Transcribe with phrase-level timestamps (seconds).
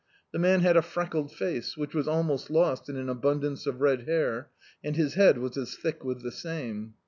[0.31, 3.81] The man had a frec kled face, which was almost lost in an abundance of
[3.81, 4.49] red hair,
[4.83, 6.95] and his head was as thick with the same.